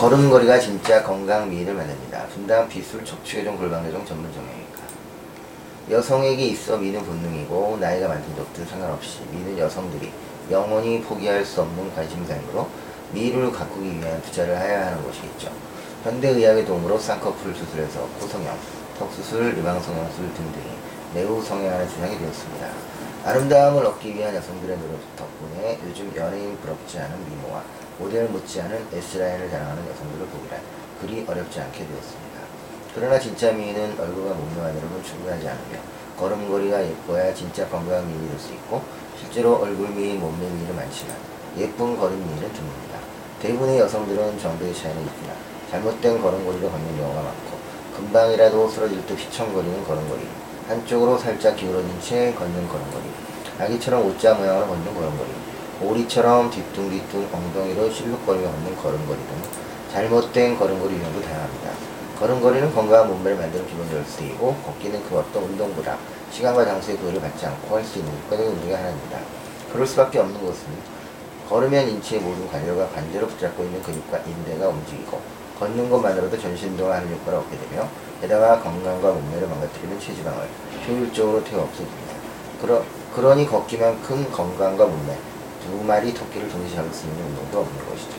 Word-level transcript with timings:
걸음걸이가 0.00 0.58
진짜 0.58 1.02
건강 1.02 1.50
미인을 1.50 1.74
만듭니다. 1.74 2.24
분당 2.28 2.66
비술 2.70 3.04
척추교정 3.04 3.58
골반교정 3.58 4.06
전문 4.06 4.32
정형외과. 4.32 4.80
여성에게 5.90 6.42
있어 6.46 6.78
미는 6.78 7.04
본능이고 7.04 7.76
나이가 7.78 8.08
많든 8.08 8.34
적든 8.34 8.66
상관없이 8.66 9.20
미는 9.30 9.58
여성들이 9.58 10.10
영원히 10.50 11.02
포기할 11.02 11.44
수 11.44 11.60
없는 11.60 11.94
관심사이므로 11.94 12.66
미를 13.12 13.52
가꾸기 13.52 13.98
위한 13.98 14.22
투자를 14.22 14.56
해야 14.56 14.86
하는 14.86 15.04
것이겠죠. 15.04 15.52
현대의학의 16.04 16.64
도움으로 16.64 16.98
쌍꺼풀 16.98 17.54
수술에서 17.54 18.00
코성형, 18.20 18.56
턱수술, 18.98 19.54
유방성형술 19.58 20.32
등등이 20.32 20.89
매우 21.14 21.42
성행하는 21.42 21.88
세상이 21.88 22.18
되었습니다. 22.18 22.68
아름다움을 23.24 23.84
얻기 23.84 24.14
위한 24.14 24.34
여성들의 24.34 24.78
노력 24.78 25.16
덕분에 25.16 25.78
요즘 25.86 26.12
연예인 26.16 26.56
부럽지 26.58 26.98
않은 26.98 27.28
미모와 27.28 27.62
모델 27.98 28.28
못지않은 28.28 28.86
S라인을 28.92 29.50
자랑하는 29.50 29.82
여성들을 29.90 30.26
보기란 30.26 30.60
그리 31.00 31.24
어렵지 31.28 31.60
않게 31.60 31.78
되었습니다. 31.78 32.40
그러나 32.94 33.18
진짜 33.18 33.52
미인은 33.52 33.98
얼굴과 33.98 34.34
몸매만으로는 34.34 35.02
충분하지 35.02 35.48
않으며 35.48 35.78
걸음걸이가 36.16 36.84
예뻐야 36.84 37.34
진짜 37.34 37.68
건강한 37.68 38.06
미인이 38.06 38.28
될 38.28 38.38
수 38.38 38.52
있고 38.52 38.82
실제로 39.18 39.56
얼굴 39.56 39.88
미인, 39.90 40.20
몸매 40.20 40.48
미인은 40.48 40.76
많지만 40.76 41.16
예쁜 41.58 41.96
걸음 41.98 42.18
미인은 42.18 42.48
드뭅니다. 42.52 43.42
대부분의 43.42 43.78
여성들은 43.80 44.38
정도의 44.38 44.74
차이는 44.74 45.02
있으나 45.02 45.34
잘못된 45.70 46.22
걸음걸이로 46.22 46.70
걷는 46.70 46.96
경우가 46.96 47.22
많고 47.22 47.58
금방이라도 47.96 48.68
쓰러질 48.68 49.04
듯 49.06 49.18
휘청거리는 49.18 49.84
걸음걸이 49.84 50.28
한쪽으로 50.70 51.18
살짝 51.18 51.56
기울어진 51.56 51.90
채 52.00 52.32
걷는 52.32 52.68
걸음걸이 52.68 53.04
아기처럼 53.58 54.06
옷자 54.06 54.34
모양으로 54.34 54.68
걷는 54.68 54.94
걸음걸이 54.94 55.30
오리처럼 55.82 56.48
뒤뚱뒤뚱 56.48 57.28
엉덩이로 57.32 57.90
실룩거리며 57.90 58.48
걷는 58.48 58.76
걸음걸이 58.76 59.18
등 59.18 59.42
잘못된 59.90 60.56
걸음걸이 60.56 60.94
유형도 60.94 61.22
다양합니다. 61.22 61.70
걸음걸이는 62.20 62.72
건강한 62.72 63.08
몸매를 63.08 63.36
만드는 63.36 63.66
기본 63.66 63.90
열쇠이고 63.90 64.54
걷기는 64.64 65.02
그 65.08 65.18
어떤 65.18 65.42
운동보다 65.42 65.98
시간과 66.30 66.64
장소의 66.64 66.98
구애를 66.98 67.20
받지 67.20 67.46
않고 67.46 67.76
할 67.76 67.84
수 67.84 67.98
있는 67.98 68.12
일관적인 68.12 68.52
운동의 68.52 68.76
하나입니다. 68.76 69.18
그럴 69.72 69.84
수밖에 69.84 70.20
없는 70.20 70.40
것은 70.40 70.62
걸으면 71.48 71.88
인체의 71.88 72.22
모든 72.22 72.48
관절과 72.48 72.90
관절을 72.90 73.26
붙잡고 73.26 73.64
있는 73.64 73.82
근육과 73.82 74.18
인대가 74.18 74.68
움직이고 74.68 75.20
걷는 75.60 75.90
것만으로도 75.90 76.40
전신 76.40 76.70
운동을 76.70 76.94
하는 76.94 77.12
효과를 77.12 77.38
얻게 77.38 77.56
되며 77.68 77.86
게다가 78.22 78.60
건강과 78.60 79.12
몸매를 79.12 79.46
망가뜨리는 79.46 80.00
체지방을 80.00 80.48
효율적으로 80.88 81.44
태워 81.44 81.64
없애줍니다. 81.64 82.14
그러, 82.62 82.82
그러니 83.14 83.46
걷기만큼 83.46 84.30
건강과 84.32 84.86
몸매 84.86 85.16
두 85.64 85.84
마리 85.84 86.14
토끼를 86.14 86.48
동시에 86.48 86.76
잡을 86.76 86.90
수 86.92 87.06
있는 87.06 87.22
운동도 87.26 87.60
없는 87.60 87.76
것이죠. 87.90 88.12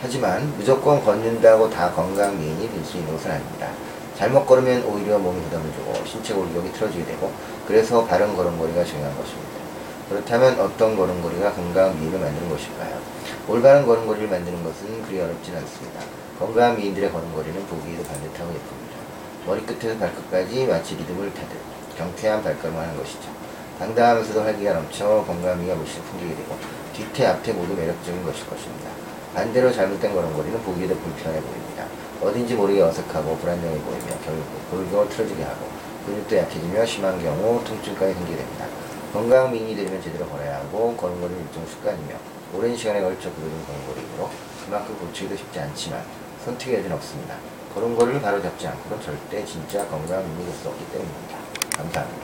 하지만 0.00 0.50
무조건 0.56 1.04
걷는다고 1.04 1.68
다 1.70 1.92
건강 1.92 2.38
미인이 2.38 2.70
될 2.72 2.84
수 2.84 2.96
있는 2.96 3.12
것은 3.14 3.30
아닙니다. 3.30 3.68
잘못 4.16 4.46
걸으면 4.46 4.82
오히려 4.84 5.18
몸에 5.18 5.40
부담을 5.42 5.70
주고 5.72 5.92
신체 6.06 6.32
골격이 6.34 6.72
틀어지게 6.72 7.04
되고 7.04 7.30
그래서 7.66 8.04
바른 8.06 8.34
걸음걸이가 8.34 8.84
중요한 8.84 9.14
것입니다. 9.16 9.52
그렇다면 10.08 10.58
어떤 10.60 10.96
걸음걸이가 10.96 11.52
건강한 11.52 11.98
미인을 12.00 12.18
만드는 12.18 12.48
것일까요? 12.48 13.11
올바른 13.48 13.84
걸음걸이를 13.84 14.28
만드는 14.28 14.62
것은 14.62 15.02
그리 15.02 15.20
어렵진 15.20 15.56
않습니다. 15.56 16.00
건강한 16.38 16.76
미인들의 16.76 17.10
걸음걸이는 17.10 17.66
보기에도 17.66 18.04
반듯하고 18.04 18.50
예쁩니다. 18.50 18.96
머리끝에서 19.46 19.98
발끝까지 19.98 20.66
마치 20.66 20.94
리듬을 20.94 21.34
타듯 21.34 21.50
경쾌한 21.98 22.42
발걸음을 22.44 22.80
하는 22.80 22.96
것이죠. 22.96 23.30
당당하면서도 23.80 24.42
활기가 24.42 24.74
넘쳐 24.74 25.24
건강한 25.26 25.60
미가 25.60 25.74
물씬 25.74 26.00
풍기게 26.02 26.36
되고 26.36 26.56
뒤태 26.94 27.26
앞태 27.26 27.52
모두 27.52 27.74
매력적인 27.74 28.22
것일 28.22 28.46
것입니다. 28.46 28.90
반대로 29.34 29.72
잘못된 29.72 30.14
걸음걸이는 30.14 30.62
보기에도 30.62 30.94
불편해 30.94 31.40
보입니다. 31.40 31.84
어딘지 32.22 32.54
모르게 32.54 32.80
어색하고 32.80 33.36
불안정해 33.38 33.76
보이며 33.78 34.06
결국 34.24 34.70
골격을 34.70 35.08
틀어지게 35.08 35.42
하고 35.42 35.66
근육도 36.06 36.36
약해지며 36.36 36.86
심한 36.86 37.20
경우 37.20 37.62
통증까지 37.64 38.14
생기게 38.14 38.36
됩니다. 38.36 38.66
건강 39.12 39.52
미인이 39.52 39.76
되려면 39.76 40.00
제대로 40.00 40.26
걸어야 40.26 40.56
하고 40.60 40.96
걸음걸이는 40.96 41.42
일종 41.44 41.66
습관이며 41.66 42.14
오랜 42.54 42.74
시간에 42.76 43.00
걸쳐 43.02 43.30
그려진 43.34 43.64
걸음걸이므로 43.66 44.30
그만큼 44.64 44.96
고치기도 44.98 45.36
쉽지 45.36 45.60
않지만 45.60 46.02
선택의 46.44 46.78
여지는 46.78 46.96
없습니다. 46.96 47.36
걸음걸이를 47.74 48.20
바로 48.22 48.40
잡지 48.40 48.66
않고는 48.66 49.02
절대 49.02 49.44
진짜 49.44 49.86
건강한 49.88 50.24
미인이 50.24 50.46
될 50.46 50.54
수 50.54 50.68
없기 50.68 50.84
때문입니다. 50.92 51.36
감사합니다. 51.76 52.20